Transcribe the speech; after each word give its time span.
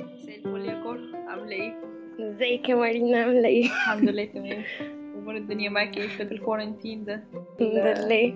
مساء 0.00 0.36
الفل 0.36 0.64
يا 0.68 0.82
كور 0.82 0.98
عاملة 1.28 1.52
إيه؟ 1.56 1.72
ازيك 2.20 2.68
يا 2.68 2.74
مارينا 2.74 3.18
عاملة 3.18 3.48
إيه؟ 3.48 3.64
الحمد 3.64 4.08
لله 4.08 4.24
تمام 4.24 4.62
أمور 5.18 5.36
الدنيا 5.36 5.70
معاك 5.70 5.96
إيه 5.96 6.08
في 6.08 6.22
الكورنتين 6.22 7.04
ده؟ 7.04 7.24
الحمد 7.60 7.98
لله 8.04 8.34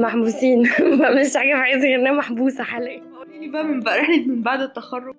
محبوسين 0.00 0.60
مش 0.62 1.36
حاجة 1.36 1.54
في 1.54 1.62
حياتي 1.62 1.96
غير 1.96 2.12
محبوسة 2.12 2.64
حاليا 2.64 3.02
قولي 3.18 3.38
لي 3.38 3.48
بقى 3.48 3.64
من 3.64 3.80
بقى 3.80 3.98
رحلة 3.98 4.26
من 4.26 4.42
بعد 4.42 4.60
التخرج 4.60 5.14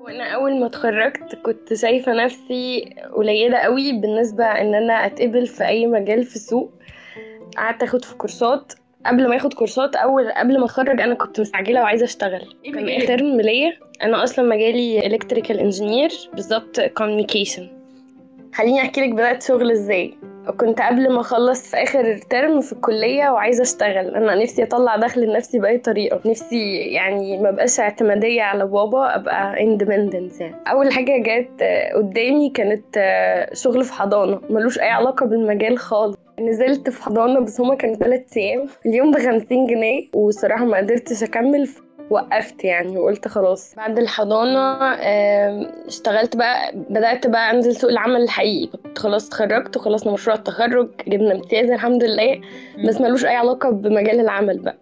وأنا 0.00 0.24
أول 0.34 0.60
ما 0.60 0.66
اتخرجت 0.66 1.34
كنت 1.34 1.74
شايفة 1.74 2.24
نفسي 2.24 2.94
قليلة 3.16 3.58
قوي 3.58 3.92
بالنسبة 3.92 4.44
إن 4.44 4.74
أنا 4.74 5.06
أتقبل 5.06 5.46
في 5.46 5.66
أي 5.66 5.86
مجال 5.86 6.22
في 6.24 6.36
السوق 6.36 6.72
قعدت 7.56 7.82
أخد 7.82 8.04
في 8.04 8.16
كورسات 8.16 8.72
قبل 9.06 9.28
ما 9.28 9.36
اخد 9.36 9.54
كورسات 9.54 9.96
أول 9.96 10.32
قبل 10.32 10.58
ما 10.58 10.64
أتخرج 10.64 11.00
أنا 11.00 11.14
كنت 11.14 11.40
مستعجلة 11.40 11.80
وعايزة 11.80 12.04
أشتغل. 12.04 12.54
إيه 12.64 12.72
كان؟ 12.72 13.06
ترم 13.06 13.40
ليا. 13.40 13.72
أنا 14.02 14.24
أصلا 14.24 14.48
مجالي 14.48 15.06
electrical 15.06 15.58
engineer 15.58 16.10
بالظبط 16.34 16.80
communication 16.80 17.68
خليني 18.54 18.80
أحكي 18.80 19.00
لك 19.00 19.12
بدأت 19.12 19.42
شغل 19.42 19.70
إزاي. 19.70 20.14
كنت 20.56 20.80
قبل 20.80 21.12
ما 21.12 21.20
أخلص 21.20 21.70
في 21.70 21.76
آخر 21.76 22.18
term 22.30 22.60
في 22.60 22.72
الكلية 22.72 23.28
وعايزة 23.28 23.62
أشتغل. 23.62 24.14
أنا 24.14 24.34
نفسي 24.34 24.62
أطلع 24.62 24.96
دخل 24.96 25.20
لنفسي 25.20 25.58
بأي 25.58 25.78
طريقة. 25.78 26.20
نفسي 26.26 26.76
يعني 26.76 27.38
ما 27.38 27.50
بقاش 27.50 27.80
اعتمادية 27.80 28.42
على 28.42 28.66
بابا 28.66 29.16
أبقى 29.16 29.62
independent 29.62 30.40
يعني. 30.40 30.56
أول 30.66 30.92
حاجة 30.92 31.22
جت 31.22 31.62
قدامي 31.94 32.50
كانت 32.50 32.98
شغل 33.52 33.84
في 33.84 33.92
حضانة. 33.92 34.40
ملوش 34.50 34.78
أي 34.78 34.88
علاقة 34.88 35.26
بالمجال 35.26 35.78
خالص. 35.78 36.16
نزلت 36.40 36.90
في 36.90 37.02
حضانة 37.02 37.40
بس 37.40 37.60
هما 37.60 37.74
كانوا 37.74 37.94
ثلاث 37.96 38.36
أيام. 38.36 38.66
اليوم 38.86 39.10
بخمسين 39.10 39.66
جنيه 39.66 40.08
والصراحه 40.14 40.64
ما 40.64 40.76
قدرتش 40.76 41.22
أكمل 41.22 41.68
وقفت 42.10 42.64
يعني 42.64 42.98
وقلت 42.98 43.28
خلاص. 43.28 43.74
بعد 43.74 43.98
الحضانة 43.98 44.76
اشتغلت 45.86 46.36
بقى 46.36 46.72
بدأت 46.74 47.26
بقى 47.26 47.50
أنزل 47.50 47.76
سوق 47.76 47.90
العمل 47.90 48.22
الحقيقي. 48.22 48.66
كنت 48.66 48.98
خلاص 48.98 49.26
اتخرجت 49.26 49.76
وخلصنا 49.76 50.12
مشروع 50.12 50.36
التخرج 50.36 50.88
جبنا 51.08 51.32
امتياز 51.34 51.70
الحمد 51.70 52.04
لله 52.04 52.40
بس 52.84 53.00
ملوش 53.00 53.24
أي 53.24 53.36
علاقة 53.36 53.70
بمجال 53.70 54.20
العمل 54.20 54.58
بقى. 54.58 54.76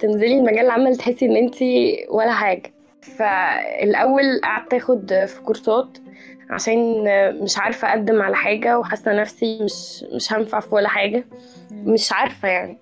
تنزلي 0.00 0.40
مجال 0.40 0.64
العمل 0.66 0.96
تحسي 0.96 1.26
إن 1.26 1.36
أنتي 1.36 1.96
ولا 2.10 2.32
حاجة. 2.32 2.72
فالأول 3.00 4.40
قعدت 4.44 4.74
أخد 4.74 5.24
في 5.26 5.40
كورسات. 5.42 5.98
عشان 6.50 7.04
مش 7.42 7.58
عارفة 7.58 7.88
أقدم 7.88 8.22
على 8.22 8.36
حاجة 8.36 8.78
وحاسة 8.78 9.12
نفسي 9.12 9.58
مش 9.62 10.04
مش 10.14 10.32
هنفع 10.32 10.60
في 10.60 10.74
ولا 10.74 10.88
حاجة. 10.88 11.24
مش 11.72 12.12
عارفة 12.12 12.48
يعني. 12.48 12.78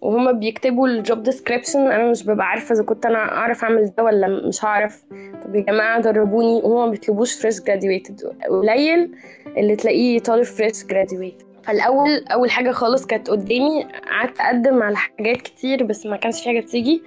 وهما 0.00 0.32
بيكتبوا 0.32 0.88
ال 0.88 0.97
job 0.97 1.22
description 1.22 1.80
أنا 1.80 2.10
مش 2.10 2.24
ببقى 2.26 2.46
عارفة 2.46 2.74
إذا 2.74 2.82
كنت 2.84 3.06
أنا 3.06 3.18
أعرف 3.18 3.64
أعمل 3.64 3.92
ده 3.98 4.04
ولا 4.04 4.28
مش 4.48 4.64
هعرف. 4.64 5.02
طب 5.44 5.54
يا 5.54 5.60
جماعة 5.60 6.00
دربوني. 6.00 6.60
وهما 6.64 6.84
ما 6.84 6.90
بيطلبوش 6.90 7.34
fresh 7.42 7.60
graduated 7.60 8.20
قليل 8.50 9.14
اللي 9.56 9.76
تلاقيه 9.76 10.18
طالب 10.18 10.42
fresh 10.42 10.84
graduated 10.86 11.42
فالأول 11.62 12.24
أول 12.32 12.50
حاجة 12.50 12.70
خالص 12.70 13.06
كانت 13.06 13.30
قدامي. 13.30 13.84
قعدت 14.10 14.40
أقدم 14.40 14.82
على 14.82 14.96
حاجات 14.96 15.36
كتير 15.36 15.82
بس 15.84 16.06
ما 16.06 16.16
كانش 16.16 16.40
في 16.42 16.48
حاجة 16.48 16.60
بتيجي 16.60 17.02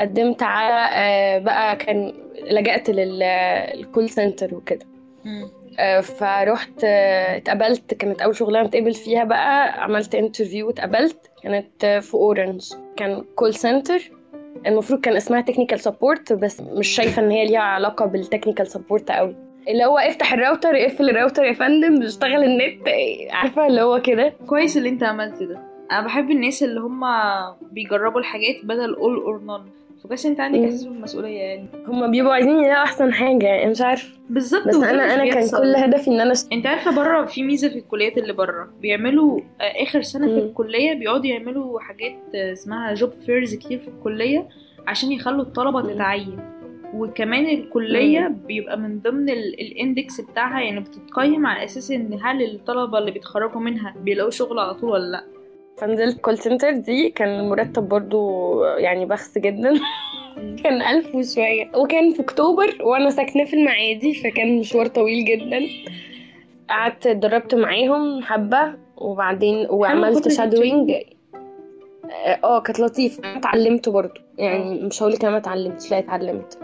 قدمت 0.00 0.42
على 0.42 0.88
آه، 0.94 1.38
بقى 1.38 1.76
كان 1.76 2.12
لجأت 2.50 2.90
لل 2.90 3.30
call 3.30 4.10
center 4.10 4.54
وكده. 4.54 4.86
آه، 4.86 4.91
فروحت 6.02 6.84
آه، 6.84 7.36
اتقبلت 7.36 7.94
كانت 7.94 8.22
أول 8.22 8.36
شغلانة 8.36 8.68
اتقبل 8.68 8.94
فيها 8.94 9.24
بقى 9.24 9.82
عملت 9.82 10.14
interview 10.14 10.66
واتقبلت 10.66 11.30
كانت 11.42 11.84
آه، 11.84 11.98
في 12.00 12.14
اورنج 12.14 12.72
كان 12.96 13.24
call 13.34 13.54
center 13.54 14.10
المفروض 14.66 15.00
كان 15.00 15.16
اسمها 15.16 15.40
technical 15.40 15.80
support 15.80 16.32
بس 16.32 16.60
مش 16.60 16.88
شايفة 16.88 17.22
إن 17.22 17.30
هي 17.30 17.46
ليها 17.46 17.60
علاقة 17.60 18.06
بال 18.06 18.17
technical 18.17 18.66
support 18.66 19.10
قوي. 19.10 19.36
اللي 19.68 19.84
هو 19.84 19.98
افتح 19.98 20.32
الراوتر 20.32 20.76
اقفل 20.76 21.10
الراوتر 21.10 21.44
يا 21.44 21.52
فندم 21.52 21.98
بيشتغل 21.98 22.44
النت. 22.44 22.88
آه، 22.88 23.34
عارفة 23.34 23.66
اللي 23.66 23.82
هو 23.82 24.02
كده؟ 24.02 24.32
كويس 24.46 24.76
اللي 24.76 24.88
انت 24.88 25.02
عملت 25.02 25.42
ده. 25.42 25.58
أنا 25.92 26.00
بحب 26.00 26.30
الناس 26.30 26.62
اللي 26.62 26.80
هم 26.80 27.04
بيجربوا 27.62 28.20
الحاجات 28.20 28.56
بدل 28.64 28.94
all 28.96 29.26
or 29.28 29.40
none. 29.50 29.91
فكويس 30.04 30.26
انت 30.26 30.40
عندك 30.40 30.58
مم. 30.58 30.64
احساس 30.64 30.84
بالمسؤوليه 30.84 31.38
يعني 31.38 31.66
هما 31.86 32.06
بيبقوا 32.06 32.32
عايزين 32.34 32.58
يلاقوا 32.58 32.82
أحسن 32.84 33.12
حاجة 33.12 33.46
يعني 33.46 33.70
مش 33.70 33.80
عارف 33.80 34.18
بالظبط 34.30 34.68
بس 34.68 34.74
أنا 34.76 35.14
أنا 35.14 35.24
كان. 35.34 35.48
كل 35.50 35.74
هدفي 35.76 36.10
إن 36.10 36.20
أنا 36.20 36.32
انت 36.52 36.66
عارفة 36.66 36.96
بره 36.96 37.24
في 37.24 37.42
ميزة 37.42 37.68
في 37.68 37.78
الكليات 37.78 38.18
اللي 38.18 38.32
بره 38.32 38.68
بيعملوا 38.80 39.40
آه، 39.60 39.82
آخر 39.82 40.02
سنة 40.02 40.26
في 40.26 40.32
مم. 40.32 40.38
الكلية 40.38 40.92
بيقعدوا 40.94 41.26
يعملوا 41.26 41.80
حاجات 41.80 42.16
آه، 42.34 42.52
اسمها 42.52 42.94
job 42.94 43.10
fairs 43.26 43.54
كتير 43.54 43.78
في 43.78 43.88
الكلية 43.88 44.48
عشان 44.86 45.12
يخلوا 45.12 45.42
الطلبة 45.42 45.82
مم. 45.82 45.90
تتعين 45.90 46.38
وكمان 46.94 47.46
الكلية 47.46 48.28
بيبقى 48.46 48.78
من 48.78 49.00
ضمن 49.00 49.30
ال- 49.30 49.60
ال 49.60 49.70
index 49.70 50.20
بتاعها 50.20 50.60
يعني 50.60 50.80
بتتقيم 50.80 51.46
على 51.46 51.64
أساس 51.64 51.90
إن 51.90 52.18
هل 52.22 52.42
الطلبة 52.54 52.98
اللي 52.98 53.10
بيتخرجوا 53.10 53.60
منها 53.60 53.94
بيلاقوا 54.04 54.30
شغل 54.30 54.58
على 54.58 54.74
طول 54.74 54.90
ولا 54.90 55.10
لأ 55.10 55.24
فنزلت 55.78 56.20
call 56.20 56.38
center 56.38 56.70
دي 56.72 57.10
كان 57.10 57.28
المرتب 57.40 57.88
برضو 57.88 58.64
يعني 58.64 59.06
بخس 59.06 59.38
جدا. 59.38 59.74
كان 60.64 60.82
ألف 60.82 61.14
وشوية. 61.14 61.70
وكان 61.76 62.12
في 62.12 62.22
أكتوبر 62.22 62.76
وأنا 62.80 63.10
ساكنة 63.10 63.44
في 63.44 63.54
المعادي 63.56 64.14
فكان 64.14 64.58
مشوار 64.58 64.86
طويل 64.86 65.24
جدا. 65.24 65.60
قعدت 66.68 67.06
اتدربت 67.06 67.54
معاهم 67.54 68.22
حبة 68.22 68.74
وبعدين 68.96 69.66
وعملت 69.70 70.28
shadowing 70.28 70.92
آه 72.44 72.60
كانت 72.60 72.80
لطيفة. 72.80 73.24
أنا 73.24 73.38
اتعلمت 73.38 73.88
برضو. 73.88 74.20
يعني 74.38 74.80
مش 74.82 75.02
هقولك 75.02 75.22
أنا 75.24 75.30
ما 75.32 75.38
اتعلمتش 75.38 75.90
لا 75.90 75.98
اتعلمت. 75.98 76.58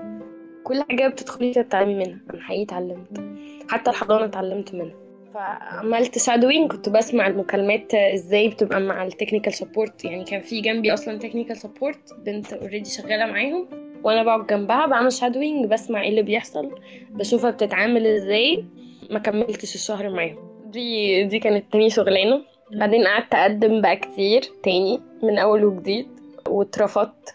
كل 0.64 0.82
حاجة 0.82 1.08
بتدخلي 1.08 1.52
تتعلمي 1.52 1.94
منها. 1.94 2.18
أنا 2.34 2.42
حقيقي 2.42 2.62
اتعلمت. 2.62 3.20
حتى 3.68 3.90
الحضانة 3.90 4.24
اتعلمت 4.24 4.74
منها. 4.74 5.07
فعملت 5.38 6.18
shadowing 6.18 6.70
كنت 6.72 6.88
بسمع 6.88 7.26
المكالمات 7.26 7.94
إزاي 7.94 8.48
بتبقى 8.48 8.80
مع 8.80 9.04
ال 9.04 9.09
technical 9.09 9.52
support 9.52 10.04
يعني 10.04 10.24
كان 10.24 10.40
في 10.40 10.60
جنبي 10.60 10.94
أصلا 10.94 11.18
technical 11.18 11.56
support 11.56 12.14
بنت 12.26 12.52
already 12.52 12.90
شغالة 12.90 13.26
معاهم. 13.26 13.68
وأنا 14.04 14.22
بقعد 14.22 14.46
جنبها 14.46 14.86
بعمل 14.86 15.12
shadowing 15.12 15.66
بسمع 15.66 16.02
إيه 16.02 16.08
اللي 16.08 16.22
بيحصل 16.22 16.70
بشوفها 17.10 17.50
بتتعامل 17.50 18.06
إزاي. 18.06 18.64
ما 19.10 19.18
كملتش 19.18 19.74
الشهر 19.74 20.10
معاهم. 20.10 20.38
دي 20.66 21.24
دي 21.24 21.38
كانت 21.38 21.64
تاني 21.72 21.90
شغلانة. 21.90 22.42
بعدين 22.72 23.06
قعدت 23.06 23.34
أقدم 23.34 23.80
بقى 23.80 23.96
كتير 23.96 24.42
تاني 24.62 25.00
من 25.22 25.38
أول 25.38 25.64
وجديد 25.64 26.06
واترفضت. 26.48 27.34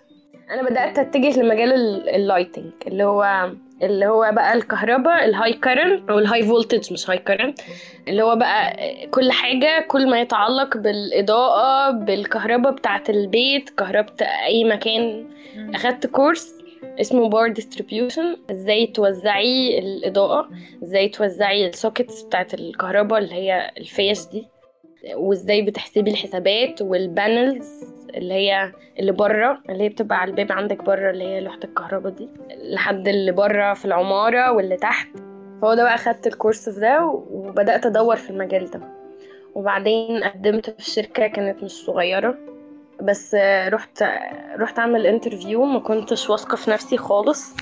أنا 0.52 0.70
بدأت 0.70 1.00
أتجه 1.00 1.40
لمجال 1.40 1.74
ال- 1.74 2.10
اللي 2.10 2.27
lighting 2.27 2.72
اللي 2.88 3.04
هو 3.04 3.52
اللي 3.82 4.06
هو 4.06 4.32
بقى 4.34 4.54
الكهرباء 4.54 5.26
ال 5.26 5.54
high 5.54 5.74
current 5.74 6.10
أو 6.10 6.20
ال 6.20 6.44
high 6.44 6.62
voltage 6.62 6.94
مش 6.94 7.10
high 7.10 7.18
current 7.18 7.60
اللي 8.08 8.24
هو 8.24 8.36
بقى 8.36 8.78
كل 9.12 9.32
حاجة 9.32 9.86
كل 9.88 10.10
ما 10.10 10.22
يتعلق 10.22 10.78
بالإضاءة 10.78 11.92
بالكهرباء 11.92 12.72
بتاعة 12.74 13.04
البيت 13.10 13.70
كهرباء 13.70 14.14
أي 14.46 14.64
مكان. 14.64 15.28
مم. 15.56 15.76
أخدت 15.76 16.08
course 16.08 16.54
اسمه 17.02 17.30
power 17.30 17.48
distribution 17.48 18.38
إزاي 18.52 18.88
توزعي 18.88 19.80
الإضاءة 19.80 20.50
إزاي 20.84 21.10
توزعي 21.10 21.68
ال 21.68 21.74
sockets 21.75 22.22
بتاعة 22.22 22.48
الكهرباء 22.54 23.20
اللي 23.20 23.34
هي 23.36 23.72
الفيش 23.78 24.26
دي. 24.32 24.48
وازاي 25.16 25.62
بتحسبي 25.62 26.12
الحسابات 26.12 26.82
وال 26.82 27.07
panels 27.07 27.84
اللي 28.16 28.34
هي 28.34 28.72
اللي 29.00 29.12
بره 29.12 29.60
اللي 29.70 29.84
هي 29.84 29.90
بتبقى 29.90 30.18
على 30.20 30.32
الباب 30.32 30.52
عندك 30.52 30.84
بره 30.84 31.10
اللي 31.10 31.24
هي 31.24 31.42
لوحة 31.42 31.60
الكهرباء 31.64 32.12
دي 32.12 32.30
لحد 32.64 33.08
اللي 33.08 33.32
بره 33.32 33.74
في 33.74 33.86
العمارة 33.86 34.52
واللي 34.52 34.78
تحت. 34.78 35.08
فهو 35.62 35.74
ده 35.74 35.84
بقى 35.84 35.98
خدت 35.98 36.28
ال 36.28 36.34
course 36.34 36.70
في 36.70 36.80
ده 36.80 37.06
وبدأت 37.06 37.86
أدور 37.86 38.16
في 38.16 38.30
المجال 38.30 38.72
ده. 38.72 38.80
وبعدين 39.56 40.24
قدمت 40.24 40.70
في 40.70 40.92
شركة 40.92 41.28
كانت 41.28 41.64
مش 41.64 41.72
صغيرة 41.72 42.36
بس 43.02 43.36
رحت 43.68 44.04
رحت 44.60 44.80
أعمل 44.80 45.08
interview 45.08 45.66
ما 45.66 45.80
كنتش 45.80 46.30
واثقة 46.30 46.56
في 46.56 46.72
نفسي 46.72 46.98
خالص. 46.98 47.56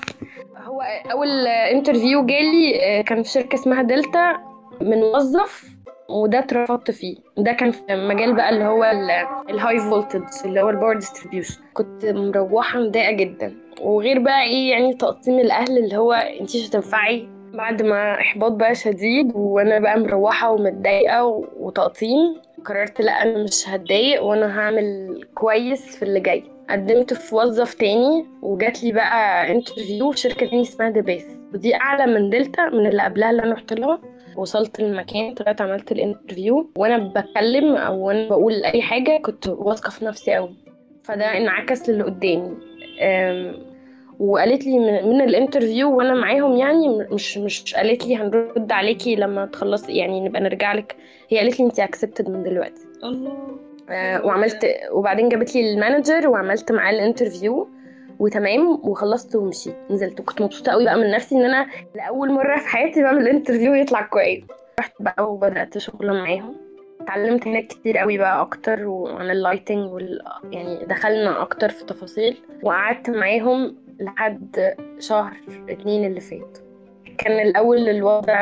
هو 0.64 0.82
أول 1.12 1.46
interview 1.46 2.26
جالي 2.26 3.02
كان 3.06 3.22
في 3.22 3.28
شركة 3.28 3.54
اسمها 3.54 3.82
دلتا 3.82 4.32
من 4.80 5.00
وظف 5.00 5.71
وده 6.12 6.38
اترفضت 6.38 6.90
فيه. 6.90 7.16
ده 7.38 7.52
كان 7.52 7.70
في 7.70 7.80
مجال 7.90 8.34
بقى 8.34 8.50
اللي 8.50 8.64
هو 8.64 8.84
ال 9.50 9.78
high 9.78 9.94
voltage 9.94 10.22
اللي 10.44 10.60
هو 10.62 10.70
ال 10.70 10.74
power 10.74 10.94
distribution 10.94 11.60
كنت 11.74 12.04
مروحة 12.06 12.80
مضايقة 12.80 13.12
جدا. 13.12 13.54
وغير 13.80 14.18
بقى 14.18 14.42
إيه 14.42 14.70
يعني 14.70 14.94
تقطيم 14.94 15.38
الأهل 15.38 15.78
اللي 15.78 15.96
هو 15.96 16.12
انتي 16.12 16.58
مش 16.58 16.68
هتنفعي 16.68 17.28
بعد 17.54 17.82
ما 17.82 18.20
إحباط 18.20 18.52
بقى 18.52 18.74
شديد 18.74 19.32
وأنا 19.34 19.78
بقى 19.78 20.00
مروحة 20.00 20.50
ومتضايقة 20.50 21.24
وتقطيم. 21.58 22.40
قررت 22.64 23.00
لأ 23.00 23.22
أنا 23.22 23.42
مش 23.44 23.68
هتضايق 23.68 24.22
وأنا 24.22 24.58
هعمل 24.60 25.20
كويس 25.34 25.96
في 25.96 26.02
اللي 26.02 26.20
جاي. 26.20 26.44
قدمت 26.70 27.14
في 27.14 27.34
وظف 27.34 27.74
تاني 27.74 28.26
وجات 28.42 28.84
لي 28.84 28.92
بقى 28.92 29.52
interview 29.52 30.10
في 30.10 30.18
شركة 30.18 30.46
تاني 30.46 30.62
اسمها 30.62 30.90
دبيس 30.90 31.26
ودي 31.54 31.74
أعلى 31.74 32.06
من 32.14 32.30
دلتا 32.30 32.64
من 32.68 32.86
اللي 32.86 33.02
قبلها 33.02 33.30
اللي 33.30 33.42
أنا 33.42 33.54
رحت 33.54 33.72
لها 33.72 33.98
وصلت 34.36 34.80
المكان 34.80 35.34
طلعت 35.34 35.60
عملت 35.60 35.92
ال 35.92 36.00
interview 36.00 36.70
وأنا 36.76 36.98
بتكلم 36.98 37.76
أو 37.76 38.06
وأنا 38.06 38.28
بقول 38.28 38.64
أي 38.64 38.82
حاجة 38.82 39.20
كنت 39.22 39.48
واثقة 39.48 39.90
في 39.90 40.04
نفسي 40.04 40.34
قوي 40.34 40.54
فده 41.02 41.36
انعكس 41.36 41.88
للي 41.90 42.02
قدامي. 42.02 42.54
وقالت 44.20 44.66
لي 44.66 44.78
من, 44.78 45.08
من 45.08 45.20
ال 45.20 45.28
interview 45.28 45.96
وأنا 45.96 46.14
معاهم 46.14 46.56
يعني 46.56 46.88
مش 47.10 47.38
مش 47.38 47.74
قالت 47.74 48.06
لي 48.06 48.16
هنرد 48.16 48.72
عليكي 48.72 49.16
لما 49.16 49.46
تخلصي 49.46 49.92
يعني 49.92 50.20
نبقى 50.20 50.40
نرجع 50.40 50.72
لك. 50.72 50.96
هي 51.28 51.38
قالت 51.38 51.60
لي 51.60 51.66
انت 51.66 51.80
accepted 51.80 52.28
من 52.30 52.42
دلوقتي. 52.42 52.82
الله. 53.04 53.32
آه، 53.90 54.26
وعملت 54.26 54.66
وبعدين 54.92 55.28
جابت 55.28 55.54
لي 55.54 55.72
ال 55.72 55.79
manager 55.79 56.28
وعملت 56.28 56.72
معاه 56.72 56.90
ال 56.92 57.00
interview 57.00 57.68
وتمام 58.22 58.80
وخلصت 58.82 59.36
ومشيت 59.36 59.76
نزلت. 59.90 60.20
وكنت 60.20 60.42
مبسوطة 60.42 60.72
قوي 60.72 60.84
بقى 60.84 60.96
من 60.96 61.10
نفسي 61.10 61.34
إن 61.34 61.44
أنا 61.44 61.66
لأول 61.94 62.32
مرة 62.32 62.58
في 62.58 62.68
حياتي 62.68 63.02
بعمل 63.02 63.28
interview 63.28 63.74
يطلع 63.74 64.02
كويس. 64.02 64.44
رحت 64.80 64.92
بقى 65.00 65.32
وبدأت 65.32 65.78
شغل 65.78 66.12
معاهم. 66.12 66.56
اتعلمت 67.00 67.48
هناك 67.48 67.66
كتير 67.66 67.98
قوي 67.98 68.18
بقى 68.18 68.40
أكتر 68.40 68.86
وعن 68.86 69.30
ال 69.30 69.37
lighting 69.37 69.92
وال... 69.92 70.20
يعني 70.50 70.84
دخلنا 70.84 71.42
أكتر 71.42 71.68
في 71.68 71.84
تفاصيل. 71.84 72.36
وقعدت 72.62 73.10
معاهم 73.10 73.76
لحد 74.00 74.74
شهر 74.98 75.36
اتنين 75.68 76.04
اللي 76.04 76.20
فات. 76.20 76.58
كان 77.18 77.46
الأول 77.46 77.88
الوضع 77.88 78.36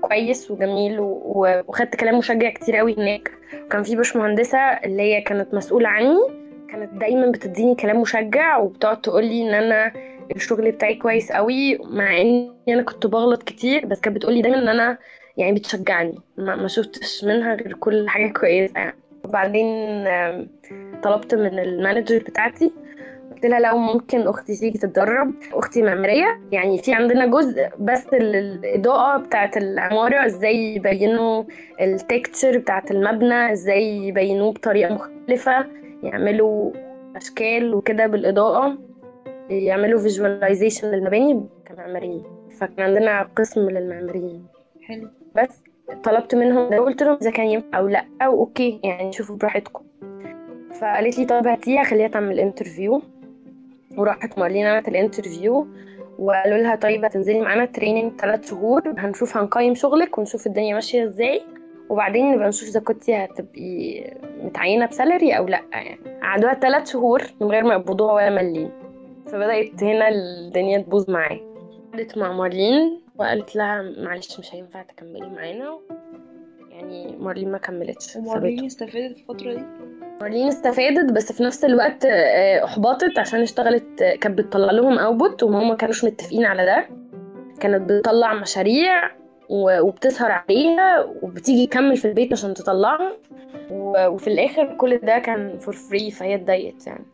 كويس 0.00 0.50
وجميل 0.50 1.00
و... 1.00 1.62
وخدت 1.66 1.96
كلام 1.96 2.18
مشجع 2.18 2.50
كتير 2.50 2.76
قوي 2.76 2.96
هناك. 2.96 3.30
كان 3.70 3.82
في 3.82 3.96
باشمهندسة 3.96 4.58
اللي 4.58 5.02
هي 5.02 5.20
كانت 5.20 5.54
مسؤولة 5.54 5.88
عني. 5.88 6.37
كانت 6.70 6.94
دايما 6.94 7.30
بتديني 7.30 7.74
كلام 7.74 8.00
مشجع 8.00 8.56
وبتقعد 8.58 9.00
تقول 9.00 9.24
لي 9.24 9.42
إن 9.48 9.54
أنا 9.54 9.92
الشغل 10.36 10.70
بتاعي 10.70 10.94
كويس 10.94 11.32
قوي 11.32 11.78
مع 11.78 12.20
إني 12.20 12.52
أنا 12.68 12.82
كنت 12.82 13.06
بغلط 13.06 13.42
كتير 13.42 13.86
بس 13.86 14.00
كانت 14.00 14.16
بتقول 14.16 14.34
لي 14.34 14.42
دايما 14.42 14.58
إن 14.58 14.68
أنا 14.68 14.98
يعني 15.36 15.52
بتشجعني. 15.52 16.18
ما, 16.38 16.68
شفتش 16.68 17.24
منها 17.24 17.54
غير 17.54 17.72
كل 17.72 18.08
حاجة 18.08 18.32
كويسة 18.32 18.72
يعني. 18.80 18.94
وبعدين 19.24 19.66
طلبت 21.02 21.34
من 21.34 21.58
المانجر 21.58 22.18
بتاعتي 22.18 22.72
قلت 23.32 23.46
لها 23.46 23.60
لو 23.60 23.78
ممكن 23.78 24.28
أختي 24.28 24.56
تيجي 24.56 24.78
تتدرب. 24.78 25.34
أختي 25.52 25.82
معمارية 25.82 26.40
يعني 26.52 26.78
في 26.78 26.92
عندنا 26.94 27.26
جزء 27.26 27.68
بس 27.78 28.06
ال- 28.12 28.36
الاضاءه 28.36 29.18
بتاعه 29.18 29.50
العماره 29.56 30.26
إزاي 30.26 30.74
يبينوا 30.74 31.44
ال 31.80 31.90
texture 31.90 32.58
بتاعه 32.58 32.84
المبنى 32.90 33.52
إزاي 33.52 33.96
يبينوه 33.96 34.52
بطريقة 34.52 34.94
مختلفة. 34.94 35.66
يعملوا 36.02 36.72
أشكال 37.16 37.74
وكده 37.74 38.06
بالإضاءة 38.06 38.78
يعملوا 39.50 40.00
visualization 40.00 40.88
للمباني 40.88 41.46
كمعماريين 41.66 42.22
فكان 42.60 42.80
عندنا 42.80 43.22
قسم 43.36 43.70
للمعماريين 43.70 44.46
حلو. 44.82 45.08
بس 45.36 45.62
طلبت 46.04 46.34
منهم 46.34 46.70
ده 46.70 46.80
وقلت 46.82 47.02
لهم 47.02 47.18
إذا 47.22 47.30
كان 47.30 47.46
ينفع 47.46 47.78
أو 47.78 47.88
لأ 47.88 48.04
أو 48.22 48.40
okay 48.40 48.80
يعني 48.84 49.12
شوفوا 49.12 49.36
براحتكم. 49.36 49.84
فقالت 50.80 51.18
لي 51.18 51.24
طب 51.24 51.46
هاتيها 51.46 51.84
خليها 51.84 52.08
تعمل 52.08 52.40
interview 52.40 53.02
وراحت 53.96 54.38
مارلين 54.38 54.66
عملت 54.66 54.88
ال 54.88 54.96
interview 54.96 55.66
وقالوا 56.18 56.58
لها 56.58 56.74
طيب 56.76 57.04
هتنزلي 57.04 57.40
معانا 57.40 57.64
training 57.64 58.12
ثلاث 58.20 58.50
شهور 58.50 58.82
هنشوف 58.98 59.36
هنقيم 59.36 59.74
شغلك 59.74 60.18
ونشوف 60.18 60.46
الدنيا 60.46 60.74
ماشية 60.74 61.04
إزاي. 61.04 61.42
وبعدين 61.88 62.32
نبقى 62.32 62.48
نشوف 62.48 62.68
إذا 62.68 62.80
كنتي 62.80 63.16
هتبقي 63.16 64.04
متعينة 64.42 64.86
بسالري 64.86 65.32
أو 65.32 65.46
لأ 65.46 65.62
يعني 65.72 65.98
قعدوها 66.22 66.54
ثلاث 66.54 66.92
شهور 66.92 67.22
من 67.40 67.50
غير 67.50 67.64
ما 67.64 67.74
يقبضوها 67.74 68.12
ولا 68.12 68.30
مليم. 68.30 68.70
فبدأت 69.26 69.82
هنا 69.84 70.08
الدنيا 70.08 70.78
تبوظ 70.78 71.10
معايا. 71.10 71.40
قعدت 71.92 72.18
مع 72.18 72.32
مارلين 72.32 73.00
وقالت 73.18 73.56
لها 73.56 73.82
معلش 73.98 74.38
مش 74.38 74.54
هينفع 74.54 74.82
تكملي 74.82 75.30
معانا. 75.30 75.78
يعني 76.70 77.16
مارلين 77.20 77.52
ما 77.52 77.58
كملتش 77.58 78.16
ومارلين 78.16 78.56
سابته 78.56 78.66
استفادت 78.66 79.16
في 79.16 79.20
الفترة 79.30 79.54
دي؟ 79.54 79.62
مارلين 80.20 80.48
استفادت 80.48 81.12
بس 81.12 81.32
في 81.32 81.42
نفس 81.42 81.64
الوقت 81.64 82.04
آه، 82.04 82.64
أحبطت 82.64 83.18
عشان 83.18 83.40
اشتغلت 83.40 84.02
آه، 84.02 84.16
كانت 84.16 84.38
بتطلع 84.38 84.72
لهم 84.72 84.98
اوتبوت 84.98 85.42
وهم 85.42 85.68
ما 85.68 85.74
كانوش 85.74 86.04
متفقين 86.04 86.44
على 86.44 86.64
ده. 86.64 86.88
كانت 87.60 87.90
بتطلع 87.92 88.34
مشاريع 88.34 89.10
وبتسهر 89.48 90.30
عليها 90.30 91.04
وبتيجي 91.22 91.66
تكمل 91.66 91.96
في 91.96 92.04
البيت 92.04 92.32
عشان 92.32 92.54
تطلعها. 92.54 93.12
وفي 93.70 94.28
الآخر 94.28 94.74
كل 94.76 94.98
ده 94.98 95.18
كان 95.18 95.58
for 95.58 95.74
free 95.74 96.10
فهي 96.10 96.34
اتضايقت 96.34 96.86
يعني. 96.86 97.04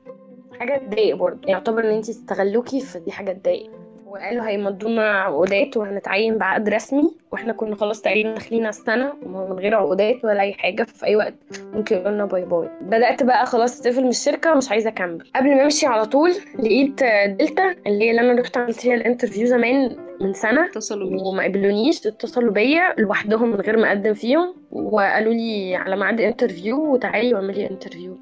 حاجة 0.60 0.78
تضايق 0.78 1.16
برضه. 1.16 1.40
يعتبر 1.48 1.84
إن 1.84 1.94
أنتي 1.94 2.10
استغلوكي 2.10 2.80
فدي 2.80 3.12
حاجة 3.12 3.32
تضايق. 3.32 3.70
وقالوا 4.06 4.48
هيمضونا 4.48 5.10
عقودات 5.10 5.76
وهنتعين 5.76 6.38
بعقد 6.38 6.68
رسمي 6.68 7.14
وإحنا 7.32 7.52
كنا 7.52 7.76
خلاص 7.76 8.00
تقريبا 8.02 8.34
داخلين 8.34 8.66
السنة 8.66 9.12
من 9.26 9.58
غير 9.58 9.74
عقودات 9.74 10.24
ولا 10.24 10.40
أي 10.40 10.52
حاجة 10.52 10.82
في 10.82 11.06
أي 11.06 11.16
وقت 11.16 11.34
ممكن 11.72 11.96
يقولوا 11.96 12.12
لنا 12.14 12.24
bye 12.24 12.44
bye. 12.44 12.68
بدأت 12.80 13.22
بقى 13.22 13.46
خلاص 13.46 13.80
اتقفل 13.80 14.02
من 14.02 14.08
الشركة 14.08 14.52
ومش 14.52 14.70
عايزة 14.70 14.90
أكمل. 14.90 15.30
قبل 15.36 15.56
ما 15.56 15.62
أمشي 15.64 15.86
على 15.86 16.06
طول 16.06 16.30
لقيت 16.58 17.04
دلتا 17.38 17.74
اللي 17.86 18.04
هي 18.04 18.10
اللي 18.10 18.20
أنا 18.20 18.40
رحت 18.40 18.56
عملت 18.56 18.80
فيها 18.80 18.94
ال 18.94 18.99
interview 18.99 19.46
زمان 19.46 19.96
من 20.20 20.32
سنة 20.32 20.66
اتصلوا 20.66 21.20
وما 21.22 21.44
قبلونيش 21.44 22.06
اتصلوا 22.06 22.52
بيا 22.52 22.94
لوحدهم 22.98 23.48
من 23.48 23.60
غير 23.60 23.76
ما 23.76 23.88
أقدم 23.88 24.14
فيهم 24.14 24.54
وقالوا 24.72 25.32
لي 25.32 25.76
على 25.76 25.96
ميعاد 25.96 26.20
interview 26.20 26.92
وتعالي 26.92 27.34
واعملي 27.34 27.70
interview 27.70 28.18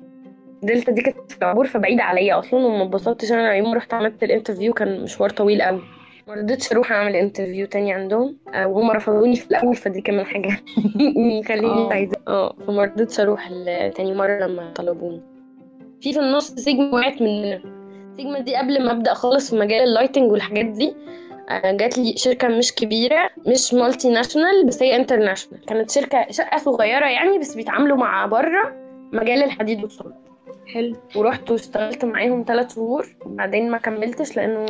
دلتا 0.63 0.93
دي 0.93 1.03
كانت 1.03 1.33
في 1.33 1.39
العبور 1.39 1.69
عليا 2.03 2.39
أصلا 2.39 2.67
وما 2.67 2.83
اتبسطتش 2.85 3.33
أنا. 3.33 3.55
يوم 3.55 3.75
رحت 3.75 3.95
عملت 3.95 4.23
ال 4.23 4.28
interview 4.28 4.73
كان 4.73 5.03
مشوار 5.03 5.31
طويل 5.31 5.63
قوي 5.63 5.81
ما 6.29 6.35
رضيتش 6.35 6.73
أروح 6.73 6.93
أعمل 6.93 7.17
interview 7.17 7.67
تاني 7.67 7.93
عندهم. 7.93 8.37
آه، 8.55 8.67
وهم 8.67 8.91
رفضوني 8.91 9.37
في 9.37 9.51
الأول 9.51 9.77
فدي 9.77 10.01
كمان 10.01 10.27
حاجة 10.27 10.49
خليني 11.49 11.67
آه. 11.67 11.89
سعيدة. 11.89 12.17
آه 12.29 12.55
فما 12.67 12.85
رضيتش 12.85 13.21
أروح 13.21 13.49
تاني 13.97 14.15
مرة 14.15 14.47
لما 14.47 14.73
طلبوني. 14.73 15.21
في 16.01 16.13
في 16.13 16.21
النص 16.21 16.55
سيجما 16.55 16.95
وقعت 16.95 17.23
مننا. 17.23 17.61
سيجما 18.17 18.39
دي 18.41 18.57
قبل 18.57 18.85
ما 18.85 18.93
أبدأ 18.93 19.15
خالص 19.15 19.51
في 19.51 19.57
مجال 19.57 19.83
ال 19.85 19.90
lighting 19.90 20.31
والحاجات 20.33 20.65
دي 20.65 20.95
جات 21.51 21.99
لي 21.99 22.15
شركة 22.17 22.49
مش 22.49 22.75
كبيرة 22.75 23.31
مش 23.47 23.75
multinational 23.75 24.67
بس 24.67 24.83
هي 24.83 24.97
international 24.97 25.65
كانت 25.65 25.91
شركة 25.91 26.27
شقة 26.31 26.59
صغيرة 26.59 27.07
يعني 27.07 27.39
بس 27.39 27.55
بيتعاملوا 27.55 27.97
مع 27.97 28.27
بره 28.27 28.77
مجال 29.13 29.43
الحديد 29.43 29.83
والصلب. 29.83 30.13
حلو. 30.75 30.97
ورحت 31.17 31.51
واشتغلت 31.51 32.05
معاهم 32.05 32.45
ثلاث 32.49 32.75
شهور. 32.75 33.07
بعدين 33.27 33.71
ما 33.71 33.79
كملتش 33.79 34.37
لأنه 34.37 34.67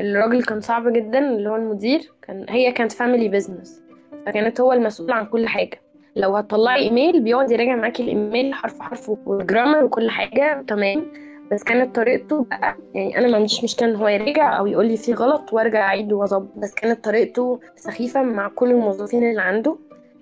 الراجل 0.00 0.42
كان 0.42 0.60
صعب 0.60 0.92
جدا 0.92 1.18
اللي 1.18 1.50
هو 1.50 1.56
المدير. 1.56 2.12
كان 2.22 2.46
هي 2.48 2.72
كانت 2.72 2.92
family 2.92 3.28
business 3.28 3.82
فكانت 4.26 4.60
هو 4.60 4.72
المسؤول 4.72 5.12
عن 5.12 5.26
كل 5.26 5.48
حاجة. 5.48 5.80
لو 6.16 6.36
هتطلعي 6.36 6.82
إيميل 6.82 7.20
بيقعد 7.20 7.50
يراجع 7.50 7.76
معاكي 7.76 8.02
الإيميل 8.02 8.54
حرف 8.54 8.80
حرف 8.80 9.10
والجرامر 9.26 9.84
وكل 9.84 10.10
حاجة. 10.10 10.64
تمام. 10.68 11.12
بس 11.52 11.62
كانت 11.62 11.96
طريقته 11.96 12.44
بقى 12.44 12.76
يعني 12.94 13.18
أنا 13.18 13.28
ما 13.28 13.36
عنديش 13.36 13.64
مشكلة 13.64 13.88
إن 13.88 13.96
هو 13.96 14.08
يراجع 14.08 14.58
أو 14.58 14.66
يقول 14.66 14.86
لي 14.86 14.96
فيه 14.96 15.14
غلط 15.14 15.52
وأرجع 15.52 15.80
أعيد 15.86 16.12
وأظبط. 16.12 16.48
بس 16.56 16.74
كانت 16.74 17.04
طريقته 17.04 17.60
سخيفة 17.76 18.22
مع 18.22 18.48
كل 18.48 18.70
الموظفين 18.70 19.30
اللي 19.30 19.42
عنده. 19.42 19.76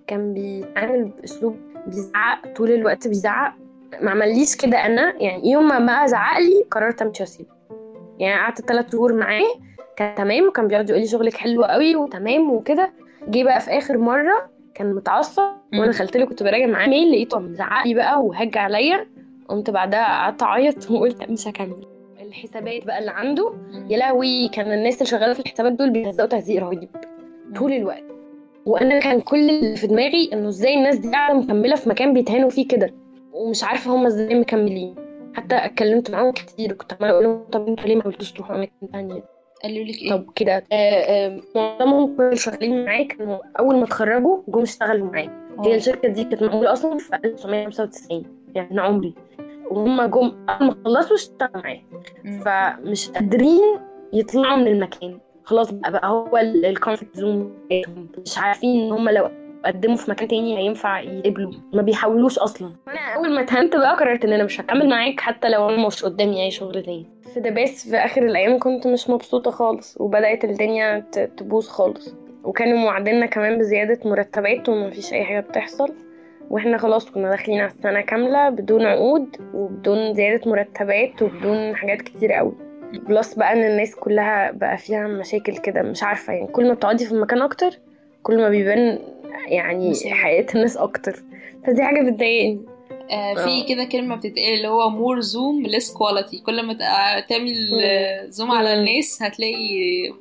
كان 0.07 0.35
بيتعامل 0.35 1.05
بأسلوب 1.05 1.57
بيزعق 1.87 2.47
طول 2.57 2.71
الوقت 2.71 3.09
بيزعق. 3.09 3.53
ما 4.01 4.11
عمليش 4.11 4.57
كده 4.57 4.87
أنا 4.87 5.15
يعني 5.23 5.51
يوم 5.51 5.69
ما 5.69 5.79
بقى 5.79 6.09
زعق 6.09 6.39
لي 6.39 6.65
قررت 6.71 7.03
أمشي 7.03 7.23
وأسيبه. 7.23 7.49
يعني 8.19 8.41
قعدت 8.41 8.61
ثلاث 8.61 8.93
شهور 8.93 9.13
معاه 9.15 9.55
كان 9.97 10.15
تمام. 10.15 10.47
وكان 10.49 10.69
بيقعد 10.69 10.91
يقول 10.91 11.01
لي 11.01 11.07
شغلك 11.09 11.35
حلو 11.37 11.65
قوي 11.65 11.97
وتمام 11.97 12.51
وكده. 12.53 12.93
جه 13.29 13.45
بقى 13.45 13.61
في 13.61 13.71
آخر 13.71 13.99
مرة 13.99 14.51
كان 14.75 14.95
متعصب. 14.95 15.43
وأنا 15.73 15.87
دخلت 15.87 16.17
له 16.17 16.25
كنت 16.27 16.43
براجع 16.43 16.67
معاه 16.67 16.87
ميل 16.87 17.13
لقيته 17.13 17.39
مزعق 17.39 17.87
لي 17.87 17.95
بقى 17.95 18.23
وهج 18.25 18.59
عليا. 18.59 19.07
قمت 19.49 19.71
بعدها 19.71 20.05
قعدت 20.05 20.43
أعيط 20.43 20.77
وقلت 20.91 21.31
مش 21.31 21.49
هكمل. 21.49 21.87
الحسابات 22.21 22.85
بقى 22.85 22.99
اللي 22.99 23.11
عنده 23.11 23.53
يا 23.89 23.99
لهوي 23.99 24.49
كان 24.49 24.73
الناس 24.73 24.95
اللي 24.95 25.07
شغالة 25.07 25.33
في 25.33 25.41
الحسابات 25.41 25.73
دول 25.73 25.91
بيهزقوا 25.91 26.29
تهزيق 26.29 26.63
رهيب 26.63 26.89
طول 27.57 27.73
الوقت. 27.73 28.05
وأنا 28.67 29.01
كان 29.01 29.21
كل 29.21 29.51
اللي 29.51 29.77
في 29.77 29.87
دماغي 29.87 30.31
إنه 30.33 30.49
إزاي 30.49 30.75
الناس 30.75 30.97
دي 30.97 31.11
قاعدة 31.11 31.39
مكملة 31.39 31.77
في 31.77 31.89
مكان 31.89 32.15
بيتهانوا 32.15 32.51
فيه 32.51 32.69
كده 32.69 32.95
ومش 33.33 33.65
عارفة 33.65 33.95
هم 33.95 34.07
إزاي 34.07 34.41
مكملين. 34.41 34.95
حتى 35.35 35.55
اتكلمت 35.57 36.11
معاهم 36.11 36.33
كتير 36.33 36.73
وكنت 36.73 36.93
عمالة 36.93 37.13
أقول 37.13 37.25
لهم 37.25 37.45
طب 37.53 37.69
أنتوا 37.69 37.85
ليه 37.87 37.97
ما 37.97 38.03
قلتوش 38.03 38.33
تروحوا 38.33 38.57
أماكن 38.57 38.91
تانية؟ 38.93 39.25
قالوا 39.63 39.85
لك 39.85 39.97
إيه؟ 40.03 40.11
طب 40.11 40.27
كده. 40.35 40.65
آه، 40.73 40.75
آه، 40.75 41.41
معظمهم 41.55 42.17
كانوا 42.17 42.35
شغالين 42.35 42.85
معايا 42.85 43.05
كانوا 43.09 43.39
أول 43.59 43.77
ما 43.77 43.85
اتخرجوا 43.85 44.43
جم 44.49 44.63
اشتغلوا 44.63 45.07
معايا. 45.07 45.47
هي. 45.65 45.77
الشركة 45.77 46.09
دي 46.09 46.25
كانت 46.25 46.43
معمولة 46.43 46.73
أصلا 46.73 46.99
في 46.99 47.17
1995 47.25 48.25
يعني 48.55 48.81
عمري. 48.81 49.15
وهم 49.71 50.03
جم 50.03 50.33
ما 50.61 50.77
خلصوا 50.85 51.17
اشتغلوا 51.17 51.63
معايا. 51.65 51.83
فمش 52.45 53.09
قادرين 53.09 53.79
يطلعوا 54.13 54.57
من 54.57 54.67
المكان. 54.67 55.19
خلاص 55.45 55.71
بقى 55.71 55.93
بقى 55.93 56.09
هو 56.09 56.37
ال 56.39 56.48
comfort 56.48 57.17
zone 57.17 57.53
بتاعتهم 57.67 58.09
مش 58.27 58.39
عارفين 58.39 58.81
إن 58.85 58.93
هم 58.93 59.09
لو 59.09 59.31
قدموا 59.65 59.97
في 59.97 60.11
مكان 60.11 60.29
تاني 60.29 60.59
هينفع 60.59 61.01
يقبلوا 61.01 61.53
ما 61.73 61.83
بيحاولوش 61.83 62.39
أصلا. 62.39 62.73
أنا 62.89 63.15
أول 63.17 63.35
ما 63.35 63.41
اتهنت 63.41 63.77
بقى 63.77 63.97
قررت 63.97 64.25
إن 64.25 64.33
أنا 64.33 64.45
مش 64.45 64.61
هكمل 64.61 64.89
معاك 64.89 65.21
حتى 65.21 65.49
لو 65.49 65.69
أنا 65.69 65.87
مش 65.87 66.05
قدامي 66.05 66.45
أي 66.45 66.51
شغل 66.51 66.83
تاني. 66.83 67.07
في 67.35 67.41
دباس 67.41 67.89
في 67.91 67.97
آخر 67.97 68.23
الأيام 68.23 68.59
كنت 68.59 68.87
مش 68.87 69.11
مبسوطة 69.11 69.51
خالص 69.51 69.97
وبدأت 70.01 70.45
الدنيا 70.45 70.99
تبوظ 71.37 71.69
خالص. 71.69 72.15
وكانوا 72.45 72.79
موعديننا 72.79 73.27
كمان 73.27 73.59
بزيادة 73.59 74.11
مرتبات 74.11 74.69
وما 74.69 74.91
فيش 74.91 75.13
أي 75.13 75.25
حاجة 75.25 75.41
بتحصل. 75.41 75.95
وإحنا 76.51 76.79
خلاص 76.79 77.11
كنا 77.11 77.31
داخلين 77.31 77.61
على 77.61 77.71
السنة 77.71 78.01
كاملة 78.01 78.49
بدون 78.49 78.87
عقود 78.87 79.37
وبدون 79.55 80.15
زيادة 80.15 80.51
مرتبات 80.51 81.23
وبدون 81.23 81.77
حاجات 81.77 82.03
كتير 82.03 82.33
قوي 82.33 82.53
بلس 82.93 83.35
بقى 83.35 83.53
إن 83.53 83.65
الناس 83.65 83.95
كلها 83.97 84.51
بقى 84.51 84.79
فيها 84.79 85.07
مشاكل 85.09 85.57
كده 85.57 85.83
مش 85.83 86.03
عارفة 86.03 86.33
يعني 86.33 86.47
كل 86.47 86.69
ما 86.69 86.75
بتقعدي 86.75 87.05
في 87.07 87.13
المكان 87.13 87.43
أكتر 87.43 87.79
كل 88.23 88.37
ما 88.37 88.49
بيبان 88.49 88.99
يعني. 89.49 89.93
حياة 90.11 90.47
الناس 90.55 90.77
أكتر 90.77 91.23
فدي 91.67 91.83
حاجة 91.83 92.11
بتضايقني 92.11 92.61
آه 93.11 93.35
في 93.35 93.63
آه. 93.63 93.67
كده 93.69 93.85
كلمة 93.85 94.17
بتتقال 94.17 94.55
اللي 94.57 94.69
هو 94.69 94.91
مور 94.91 95.21
زوم 95.21 95.63
ليس 95.63 95.93
كواليتي 95.93 96.39
كل 96.39 96.63
ما 96.67 96.73
تعمل. 97.29 97.55
زوم 98.29 98.51
على. 98.51 98.75
الناس 98.75 99.23
هتلاقي 99.23 100.13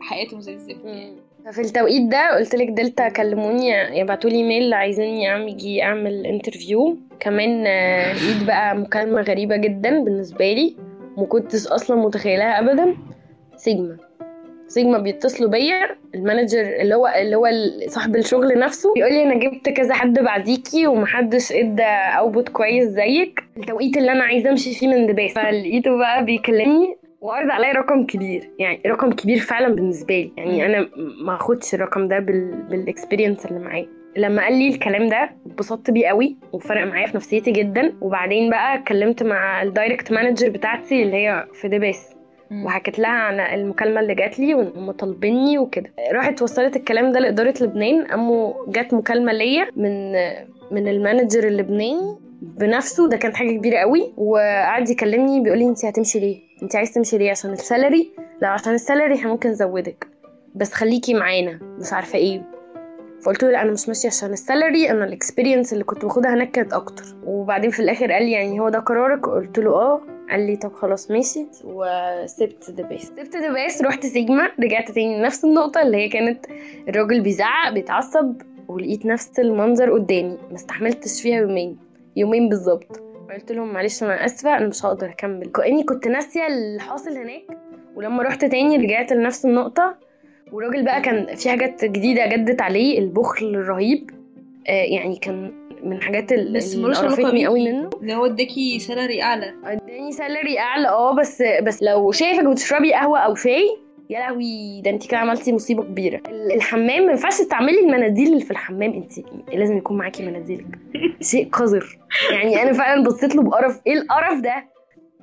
حياتهم 0.00 0.40
زي 0.40 0.54
الزفت 0.54 0.84
يعني. 0.84 1.16
ففي 1.44 1.60
التوقيت 1.60 2.02
ده 2.02 2.36
قلت 2.36 2.54
لك 2.54 2.68
دلتا 2.68 3.08
كلموني 3.08 3.98
يبعتوا 3.98 4.30
لي 4.30 4.36
ايميل 4.36 4.74
عايزيني 4.74 5.34
أجي 5.34 5.82
أعمل 5.82 6.26
انترفيو 6.26 6.98
كمان 7.20 7.64
آه، 7.66 8.12
لقيت 8.12 8.46
بقى 8.46 8.76
مكالمة 8.76 9.20
غريبة 9.20 9.56
جدا 9.56 10.04
بالنسبة 10.04 10.52
لي 10.52 10.76
مكنتش 11.16 11.66
أصلا 11.66 11.96
متخيلها 11.96 12.58
ابدا. 12.58 12.96
سيجما. 13.56 13.96
سيجما 14.68 14.98
بيتصلوا 14.98 15.50
بيا 15.50 15.96
المانجر 16.14 16.60
اللي 16.60 16.94
هو 16.94 17.06
اللي 17.06 17.36
هو 17.36 17.48
صاحب 17.88 18.16
الشغل 18.16 18.58
نفسه 18.58 18.94
بيقول 18.94 19.12
لي 19.12 19.22
أنا 19.22 19.34
جبت 19.34 19.68
كذا 19.68 19.94
حد 19.94 20.18
بعديكي 20.18 20.86
ومحدش 20.86 21.52
إدى 21.52 21.82
output 22.18 22.48
كويس 22.48 22.84
زيك. 22.88 23.40
التوقيت 23.56 23.96
اللي 23.96 24.12
أنا 24.12 24.24
عايزة 24.24 24.50
أمشي 24.50 24.74
فيه 24.74 24.88
من 24.88 25.06
دباس 25.06 25.32
فلقيته 25.32 25.98
بقى 25.98 26.24
بيكلمني 26.24 26.96
وعرض 27.24 27.50
عليا 27.50 27.72
رقم 27.72 28.06
كبير. 28.06 28.50
يعني 28.58 28.80
رقم 28.86 29.12
كبير 29.12 29.38
فعلا 29.38 29.74
بالنسبة 29.74 30.14
لي. 30.14 30.32
يعني 30.36 30.66
أنا 30.66 30.88
ما 31.24 31.34
أخدش 31.34 31.74
الرقم 31.74 32.08
ده 32.08 32.18
بال... 32.18 32.62
بال 32.70 32.83
experience 32.83 33.46
اللي 33.46 33.58
معايا. 33.58 33.86
لما 34.16 34.42
قال 34.42 34.52
لي 34.58 34.68
الكلام 34.68 35.08
ده 35.08 35.30
اتبسطت 35.46 35.90
بيه 35.90 36.06
قوي 36.06 36.36
وفرق 36.52 36.86
معايا 36.86 37.06
في 37.06 37.16
نفسيتي 37.16 37.50
جدا. 37.50 37.92
وبعدين 38.00 38.50
بقى 38.50 38.74
اتكلمت 38.74 39.22
مع 39.22 39.62
ال 39.62 39.69
direct 39.69 40.12
manager 40.12 40.50
بتاعتي 40.50 41.02
اللي 41.02 41.16
هي 41.16 41.46
في 41.52 41.68
دباس. 41.68 42.14
وحكيت 42.64 42.98
لها 42.98 43.10
عن 43.10 43.40
المكالمة 43.40 44.00
اللي 44.00 44.14
جات 44.14 44.38
لي 44.38 44.54
وهم 44.54 44.90
طالبيني 44.90 45.58
وكده. 45.58 45.90
راحت 46.12 46.42
وصلت 46.42 46.76
الكلام 46.76 47.12
ده 47.12 47.20
لإدارة 47.20 47.54
لبنان. 47.60 48.04
قاموا 48.04 48.52
جت 48.68 48.94
مكالمة 48.94 49.32
ليا 49.32 49.66
من 49.76 50.12
من 50.70 50.88
ال 50.88 50.95
manager 50.95 51.44
اللبناني. 51.48 52.16
بنفسه. 52.42 53.08
ده 53.08 53.16
كانت 53.16 53.36
حاجة 53.36 53.50
كبيرة 53.50 53.78
قوي. 53.78 54.12
وقعد 54.16 54.90
يكلمني 54.90 55.40
بيقول 55.40 55.58
لي 55.58 55.64
انت 55.64 55.84
هتمشي 55.84 56.20
ليه؟ 56.20 56.40
انت 56.62 56.76
عايز 56.76 56.92
تمشي 56.92 57.18
ليه؟ 57.18 57.30
عشان 57.30 57.52
ال 57.52 57.59
salary. 57.59 58.10
لا 58.42 58.48
عشان 58.48 58.74
ال 58.74 58.80
salary 58.80 59.14
إحنا 59.14 59.30
ممكن 59.30 59.50
نزودك. 59.50 60.06
بس 60.54 60.72
خليكي 60.72 61.14
معانا. 61.14 61.58
مش 61.62 61.92
عارفة 61.92 62.18
إيه. 62.18 62.42
فقلت 63.22 63.42
له 63.42 63.50
لا 63.50 63.62
أنا 63.62 63.72
مش 63.72 63.88
ماشية 63.88 64.08
عشان 64.08 64.32
ال 64.32 64.39
salary. 64.39 64.90
أنا 64.90 65.04
ال 65.04 65.10
experience 65.10 65.72
اللي 65.72 65.84
كنت 65.84 66.04
باخدها 66.04 66.34
هناك 66.34 66.50
كانت 66.50 66.72
أكتر. 66.72 67.04
وبعدين 67.26 67.70
في 67.70 67.80
الآخر 67.80 68.12
قال 68.12 68.22
لي 68.22 68.32
يعني 68.32 68.60
هو 68.60 68.68
ده 68.68 68.78
قرارك؟ 68.78 69.26
قلت 69.26 69.58
له 69.58 69.70
آه. 69.70 70.00
قال 70.30 70.46
لي 70.46 70.56
طب 70.56 70.72
خلاص 70.72 71.10
ماشي. 71.10 71.46
وسبت 71.64 72.70
دباس 72.70 73.02
سبت 73.02 73.36
دباس 73.36 73.82
رحت 73.82 74.06
سيجما. 74.06 74.50
رجعت 74.60 74.90
تاني 74.90 75.18
لنفس 75.18 75.44
النقطة 75.44 75.82
اللي 75.82 75.96
هي 75.96 76.08
كانت 76.08 76.46
الراجل 76.88 77.20
بيزعق 77.20 77.72
بيتعصب 77.72 78.34
ولقيت 78.68 79.06
نفس 79.06 79.38
المنظر 79.38 79.92
قدامي. 79.92 80.38
ما 80.50 80.54
استحملتش 80.54 81.22
فيها 81.22 81.36
يومين. 81.36 81.83
يومين 82.16 82.48
بالظبط. 82.48 83.00
قلت 83.34 83.52
لهم 83.52 83.72
معلش 83.72 84.02
أنا 84.02 84.24
آسفة 84.24 84.56
أنا 84.56 84.66
مش 84.68 84.84
هقدر 84.84 85.06
أكمل. 85.10 85.46
كأني 85.52 85.82
كنت 85.82 86.08
ناسية 86.08 86.46
اللي 86.46 86.80
حاصل 86.80 87.10
هناك 87.16 87.42
ولما 87.96 88.22
رحت 88.22 88.44
تاني 88.44 88.76
رجعت 88.76 89.12
لنفس 89.12 89.44
النقطة. 89.44 89.94
والراجل 90.52 90.84
بقى 90.84 91.00
كان 91.00 91.34
في 91.36 91.50
حاجات 91.50 91.84
جديدة 91.84 92.26
جدت 92.26 92.62
عليه 92.62 92.98
البخل 92.98 93.46
الرهيب. 93.46 94.10
آه 94.68 94.70
يعني 94.84 95.16
كان 95.16 95.52
من 95.82 95.92
الحاجات 95.96 96.32
ال- 96.32 96.52
بس 96.56 96.74
اللي 96.74 96.84
ملوش 96.84 97.00
بيكي. 97.16 97.46
قوي 97.46 97.72
منه. 97.72 97.90
ان 98.02 98.10
هو 98.10 98.26
اداكي 98.26 98.78
سالري 98.78 99.22
أعلى. 99.22 99.54
اداني 99.64 100.12
سالري 100.12 100.58
أعلى 100.58 100.88
آه 100.88 101.14
بس 101.14 101.42
بس 101.62 101.82
لو 101.82 102.12
شايفك 102.12 102.44
بتشربي 102.44 102.92
قهوة 102.94 103.18
أو 103.18 103.34
شاي 103.34 103.76
يا 104.10 104.18
لهوي 104.20 104.80
ده 104.80 104.90
انت 104.90 105.06
كده 105.06 105.18
عملتي 105.18 105.52
مصيبة 105.52 105.82
كبيرة. 105.82 106.20
ال- 106.28 106.52
الحمام 106.52 107.02
ما 107.06 107.10
ينفعش 107.10 107.40
تعملي 107.50 107.80
المناديل 107.80 108.32
اللي 108.32 108.44
في 108.44 108.50
الحمام 108.50 108.92
انت. 108.92 109.12
لازم 109.54 109.76
يكون 109.76 109.96
معاكي 109.96 110.26
مناديلك 110.26 110.66
شيء 111.20 111.48
قذر. 111.50 111.98
يعني 112.32 112.62
أنا 112.62 112.72
فعلا 112.72 113.04
بصيت 113.04 113.34
له 113.34 113.42
بقرف. 113.42 113.80
إيه 113.86 113.92
القرف 113.92 114.40
ده؟ 114.40 114.64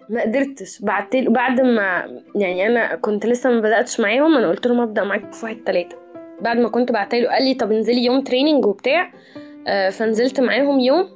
ما 0.10 0.22
قدرتش. 0.22 0.82
بعت 0.82 1.16
بعد 1.16 1.62
ما 1.62 2.06
يعني 2.36 2.68
أنا 2.68 2.96
كنت 2.96 3.26
لسه 3.26 3.50
ما 3.50 3.60
بدأتش 3.60 4.00
معاهم 4.00 4.38
أنا 4.38 4.50
قلت 4.50 4.68
لهم 4.68 4.80
أبدأ 4.82 5.04
معاكم 5.04 5.32
في 5.32 5.46
واحد 5.46 5.58
تلاتة. 5.66 5.96
بعد 6.42 6.58
ما 6.58 6.70
كنت 6.70 6.92
بعت 6.92 7.16
له 7.16 7.30
قال 7.30 7.44
لي 7.44 7.54
طب 7.54 7.72
انزلي 7.72 8.06
يوم 8.06 8.22
تريننج 8.22 8.66
وبتاع. 8.66 9.12
آه، 9.68 9.90
فنزلت 9.90 10.40
معاهم 10.40 10.80
يوم. 10.80 11.10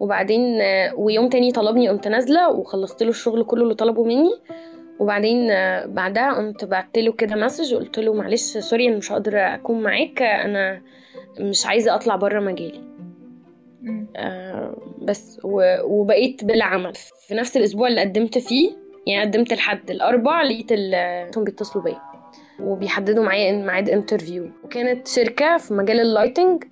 وبعدين 0.00 0.60
آه، 0.60 0.94
ويوم 0.94 1.28
تاني 1.28 1.52
طلبني 1.52 1.88
قمت 1.88 2.08
نازلة 2.08 2.50
وخلصت 2.50 3.02
له 3.02 3.08
الشغل 3.10 3.44
كله 3.44 3.62
اللي 3.62 3.74
طلبه 3.74 4.04
مني. 4.04 4.30
وبعدين 4.98 5.50
آه، 5.50 5.86
بعدها 5.86 6.32
قمت 6.34 6.64
بعت 6.64 6.98
له 6.98 7.12
كده 7.12 7.36
message 7.36 7.74
قلت 7.74 7.98
له 7.98 8.14
معلش 8.14 8.58
sorry 8.58 8.88
أنا 8.88 8.96
مش 8.96 9.12
هقدر 9.12 9.38
أكون 9.38 9.82
معاك 9.82 10.22
آه، 10.22 10.44
أنا 10.44 10.82
مش 11.40 11.66
عايزة 11.66 11.94
أطلع 11.94 12.16
بره 12.16 12.40
مجالي. 12.40 12.88
آه، 14.16 14.76
بس 15.02 15.40
وبقيت 15.84 16.44
بلا 16.44 16.64
عمل 16.64 16.94
في 17.28 17.34
نفس 17.34 17.56
الأسبوع 17.56 17.88
اللي 17.88 18.00
قدمت 18.00 18.38
فيه 18.38 18.70
يعني 19.06 19.30
قدمت 19.30 19.52
لحد 19.52 19.90
الأربع 19.90 20.42
لقيت 20.42 20.72
هم 21.36 21.44
بيتصلوا 21.44 21.84
بيا. 21.84 22.00
وبيحددوا 22.60 23.24
معايا 23.24 23.52
ميعاد 23.52 23.88
interview 23.88 24.50
وكانت 24.64 25.08
شركة 25.08 25.56
في 25.56 25.74
مجال 25.74 26.00
ال 26.00 26.07
lighting 26.07 26.64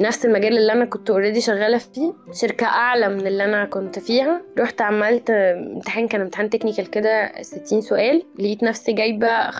نفس 0.00 0.26
المجال 0.26 0.58
اللي 0.58 0.72
أنا 0.72 0.84
كنت 0.84 1.10
already 1.10 1.40
شغالة 1.40 1.78
فيه 1.78 2.12
شركة 2.32 2.66
أعلى 2.66 3.08
من 3.08 3.26
اللي 3.26 3.44
أنا 3.44 3.64
كنت 3.64 3.98
فيها. 3.98 4.40
رحت 4.58 4.80
عملت 4.82 5.30
امتحان 5.30 6.08
كان 6.08 6.20
امتحان 6.20 6.50
technical 6.50 6.90
كده 6.90 7.42
60 7.42 7.80
سؤال 7.80 8.22
لقيت 8.38 8.62
نفسي 8.62 8.92
جايبة 8.92 9.50
85% 9.50 9.58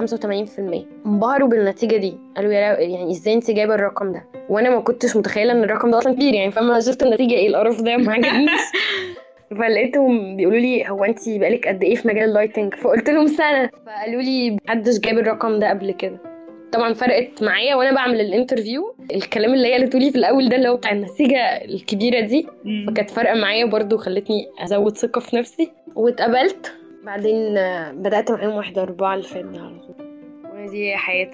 انبهروا 1.07 1.49
بالنتيجة 1.49 1.97
دي. 1.97 2.15
قالوا 2.37 2.53
يا 2.53 2.81
يعني 2.81 3.11
إزاي 3.11 3.35
أنت 3.35 3.51
جايبة 3.51 3.75
الرقم 3.75 4.13
ده؟ 4.13 4.25
وأنا 4.49 4.71
ما 4.71 4.81
كنتش 4.81 5.17
متخيلة 5.17 5.53
إن 5.53 5.65
الرقم 5.65 5.91
ده 5.91 5.99
أصلا 5.99 6.15
كبير 6.15 6.35
يعني 6.35 6.51
فاهمه 6.51 6.81
شفت 6.81 7.03
النتيجة 7.03 7.35
إيه 7.35 7.49
القرف 7.49 7.81
ده 7.83 7.97
ما 7.97 8.13
عجبنيش. 8.13 8.61
فلقيتهم 9.59 10.37
بيقولوا 10.37 10.59
لي 10.59 10.89
هو 10.89 11.05
أنت 11.05 11.29
بقالك 11.29 11.69
قد 11.69 11.83
إيه 11.85 11.95
في 11.95 12.09
مجال 12.09 12.25
ال 12.25 12.30
lighting 12.30 12.75
فقلت 12.75 13.11
لهم 13.11 13.27
سنة. 13.27 13.71
فقالوا 13.87 14.23
لي 14.23 14.57
محدش 14.67 14.99
جاب 14.99 15.19
الرقم 15.19 15.59
ده 15.59 15.71
قبل 15.71 15.91
كده. 15.93 16.38
طبعا 16.73 16.93
فرقت 16.95 17.43
معايا 17.43 17.75
وأنا 17.75 17.95
بعمل 17.95 18.21
ال 18.21 18.28
interview. 18.28 18.95
الكلام 19.15 19.55
اللي 19.55 19.69
هي 19.69 19.73
قالته 19.73 19.99
لي 19.99 20.11
في 20.11 20.19
الأول 20.19 20.49
ده 20.49 20.57
اللي 20.57 20.69
هو 20.69 20.77
بتاع 20.77 20.93
النتيجه 20.93 21.65
الكبيرة 21.65 22.21
دي. 22.21 22.47
فكانت 22.87 23.11
فارقة 23.11 23.35
معايا 23.35 23.65
برضو 23.65 23.97
وخلتني 23.97 24.47
أزود 24.59 24.97
ثقة 24.97 25.21
في 25.21 25.37
نفسي. 25.37 25.73
واتقبلت. 25.95 26.75
بعدين 27.05 27.55
بدأت 27.93 28.31
معاهم 28.31 28.55
واحدة 28.55 28.83
أربعة 28.83 29.15
اللي 29.15 29.27
فات 29.27 29.45
ده 29.45 29.61
على 29.61 29.79
طول. 29.79 30.09
ودي 30.55 30.97
حياة 30.97 31.31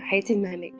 حياتي 0.00 0.32
المهنية. 0.32 0.72